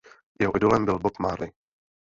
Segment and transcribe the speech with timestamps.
[0.39, 1.51] Jeho idolem byl Bob Marley.